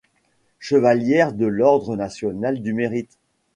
[0.57, 3.19] Chevalière de l'Ordre national du Mérite.